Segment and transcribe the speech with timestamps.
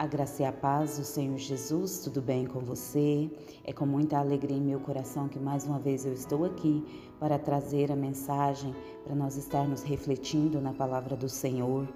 [0.00, 3.30] A graça e a paz do Senhor Jesus, tudo bem com você?
[3.62, 6.82] É com muita alegria em meu coração que mais uma vez eu estou aqui
[7.18, 8.74] para trazer a mensagem
[9.04, 11.86] para nós estarmos refletindo na palavra do Senhor.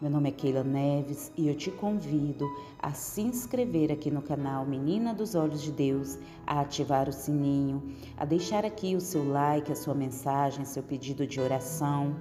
[0.00, 4.66] Meu nome é Keila Neves e eu te convido a se inscrever aqui no canal
[4.66, 7.80] Menina dos Olhos de Deus, a ativar o sininho,
[8.16, 12.16] a deixar aqui o seu like, a sua mensagem, seu pedido de oração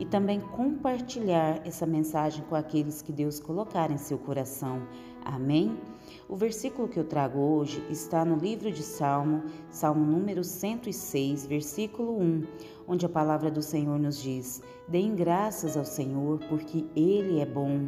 [0.00, 4.82] e também compartilhar essa mensagem com aqueles que Deus colocar em seu coração.
[5.22, 5.78] Amém?
[6.26, 12.18] O versículo que eu trago hoje está no livro de Salmo, Salmo número 106, versículo
[12.18, 12.46] 1,
[12.88, 17.86] onde a palavra do Senhor nos diz: Deem graças ao Senhor, porque Ele é bom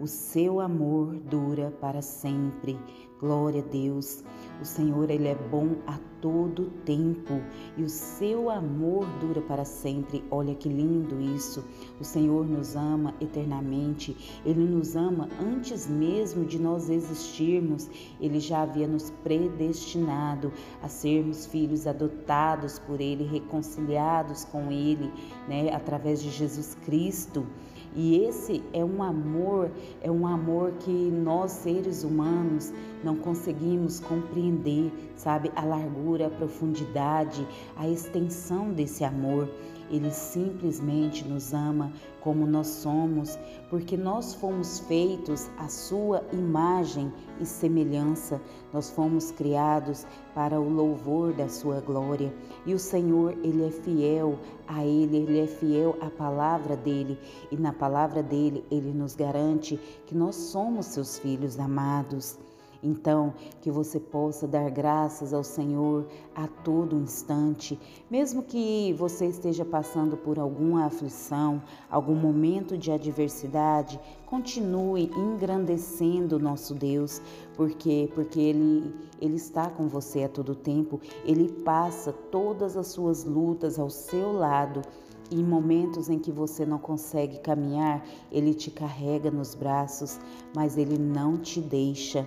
[0.00, 2.78] o seu amor dura para sempre.
[3.20, 4.24] Glória a Deus.
[4.62, 7.34] O Senhor, ele é bom a todo tempo
[7.76, 10.24] e o seu amor dura para sempre.
[10.30, 11.62] Olha que lindo isso.
[12.00, 14.16] O Senhor nos ama eternamente.
[14.44, 17.90] Ele nos ama antes mesmo de nós existirmos.
[18.18, 20.50] Ele já havia nos predestinado
[20.82, 25.12] a sermos filhos adotados por ele, reconciliados com ele,
[25.46, 27.46] né, através de Jesus Cristo.
[27.94, 34.92] E esse é um amor, é um amor que nós seres humanos não conseguimos compreender,
[35.16, 35.50] sabe?
[35.56, 39.48] A largura, a profundidade, a extensão desse amor.
[39.90, 47.46] Ele simplesmente nos ama como nós somos, porque nós fomos feitos à sua imagem e
[47.46, 48.40] semelhança.
[48.72, 52.32] Nós fomos criados para o louvor da sua glória.
[52.66, 57.18] E o Senhor, ele é fiel a ele, ele é fiel à palavra dele,
[57.50, 62.38] e na palavra dele ele nos garante que nós somos seus filhos amados.
[62.82, 67.78] Então, que você possa dar graças ao Senhor a todo instante,
[68.10, 76.38] mesmo que você esteja passando por alguma aflição, algum momento de adversidade, continue engrandecendo o
[76.38, 77.20] nosso Deus,
[77.54, 83.24] porque porque ele ele está com você a todo tempo, ele passa todas as suas
[83.24, 84.80] lutas ao seu lado.
[85.30, 90.18] E em momentos em que você não consegue caminhar, ele te carrega nos braços,
[90.56, 92.26] mas ele não te deixa.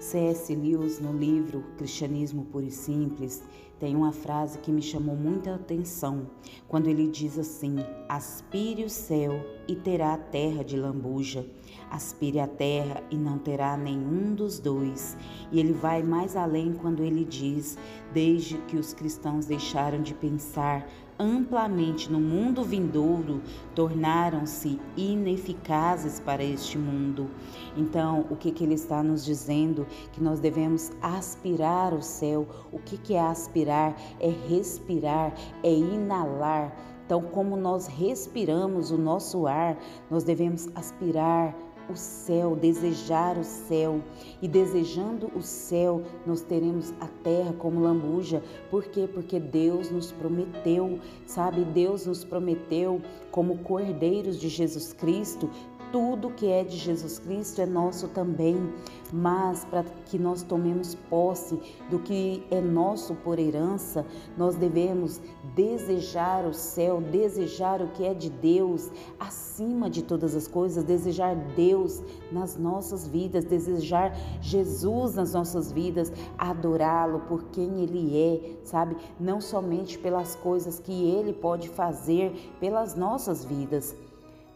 [0.00, 0.54] C.S.
[0.54, 3.42] Lewis, no livro Cristianismo Puro e Simples,
[3.80, 6.30] tem uma frase que me chamou muita atenção,
[6.68, 7.76] quando ele diz assim:
[8.08, 11.44] Aspire o céu e terá a terra de lambuja.
[11.90, 15.16] Aspire a terra e não terá nenhum dos dois.
[15.50, 17.78] E ele vai mais além quando ele diz:
[18.12, 20.86] Desde que os cristãos deixaram de pensar
[21.18, 23.42] amplamente no mundo vindouro,
[23.74, 27.28] tornaram-se ineficazes para este mundo.
[27.76, 29.86] Então, o que, que ele está nos dizendo?
[30.12, 32.46] Que nós devemos aspirar o céu.
[32.70, 33.96] O que, que é aspirar?
[34.20, 36.76] É respirar, é inalar.
[37.04, 39.78] Então, como nós respiramos o nosso ar,
[40.10, 41.56] nós devemos aspirar
[41.90, 44.00] o céu, desejar o céu.
[44.40, 48.42] E desejando o céu, nós teremos a terra como lambuja.
[48.70, 49.08] Por quê?
[49.12, 51.64] Porque Deus nos prometeu, sabe?
[51.64, 53.00] Deus nos prometeu,
[53.30, 55.50] como cordeiros de Jesus Cristo,
[55.92, 58.72] tudo que é de Jesus Cristo é nosso também,
[59.12, 61.58] mas para que nós tomemos posse
[61.90, 64.04] do que é nosso por herança,
[64.36, 65.20] nós devemos
[65.54, 71.34] desejar o céu, desejar o que é de Deus acima de todas as coisas, desejar
[71.34, 78.96] Deus nas nossas vidas, desejar Jesus nas nossas vidas, adorá-lo por quem ele é, sabe?
[79.18, 83.94] Não somente pelas coisas que ele pode fazer pelas nossas vidas.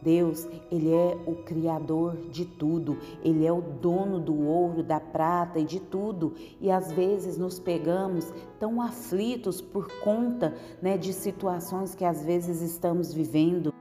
[0.03, 5.59] Deus, ele é o criador de tudo, ele é o dono do ouro, da prata
[5.59, 6.33] e de tudo.
[6.59, 12.61] E às vezes nos pegamos tão aflitos por conta, né, de situações que às vezes
[12.61, 13.73] estamos vivendo.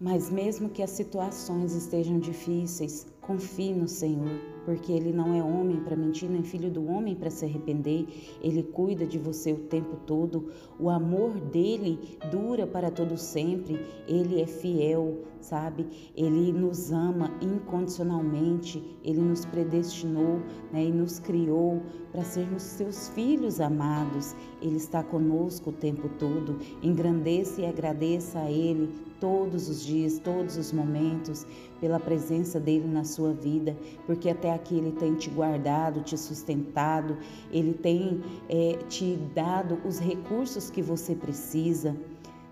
[0.00, 5.80] Mas mesmo que as situações estejam difíceis, confie no Senhor, porque Ele não é homem
[5.80, 8.06] para mentir, nem filho do homem para se arrepender.
[8.42, 10.48] Ele cuida de você o tempo todo.
[10.78, 13.80] O amor dele dura para todo sempre.
[14.06, 15.86] Ele é fiel, sabe?
[16.16, 18.82] Ele nos ama incondicionalmente.
[19.02, 20.40] Ele nos predestinou
[20.72, 21.82] né, e nos criou
[22.12, 24.34] para sermos seus filhos amados.
[24.60, 26.58] Ele está conosco o tempo todo.
[26.82, 31.46] Engrandeça e agradeça a Ele todos os dias, todos os momentos,
[31.80, 33.76] pela presença dele na sua vida,
[34.06, 37.16] porque até aqui ele tem te guardado, te sustentado,
[37.50, 41.96] ele tem é, te dado os recursos que você precisa.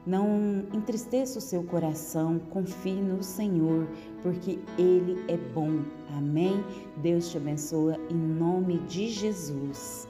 [0.05, 3.87] Não entristeça o seu coração, confie no Senhor,
[4.21, 5.81] porque Ele é bom.
[6.17, 6.65] Amém?
[6.97, 10.09] Deus te abençoe em nome de Jesus.